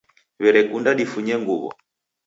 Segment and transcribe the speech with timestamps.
[0.41, 1.69] W'erekunda difunye nguw'o